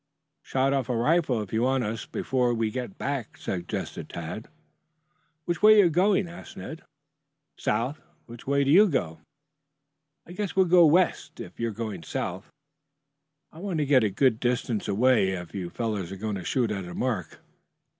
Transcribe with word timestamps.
"Shoot 0.41 0.73
off 0.73 0.89
a 0.89 0.95
rifle 0.95 1.43
if 1.43 1.53
you 1.53 1.61
want 1.61 1.83
us 1.83 2.07
before 2.07 2.55
we 2.55 2.71
get 2.71 2.97
back," 2.97 3.37
suggested 3.37 4.09
Tad. 4.09 4.47
"Which 5.45 5.61
way 5.61 5.75
are 5.79 5.83
you 5.83 5.89
going?" 5.91 6.27
asked 6.27 6.57
Ned. 6.57 6.81
"South. 7.55 8.01
Which 8.25 8.47
way 8.47 8.63
do 8.63 8.71
you 8.71 8.87
go?" 8.87 9.19
"I 10.25 10.31
guess 10.31 10.55
we 10.55 10.63
will 10.63 10.69
go 10.71 10.87
west 10.87 11.39
if 11.39 11.59
you 11.59 11.67
are 11.67 11.71
going 11.71 12.01
south. 12.01 12.49
I 13.51 13.59
want 13.59 13.77
to 13.77 13.85
get 13.85 14.03
a 14.03 14.09
good 14.09 14.39
distance 14.39 14.87
away 14.87 15.33
if 15.33 15.53
you 15.53 15.69
fellows 15.69 16.11
are 16.11 16.17
going 16.17 16.33
to 16.37 16.43
shoot 16.43 16.71
at 16.71 16.85
a 16.85 16.95
mark." 16.95 17.39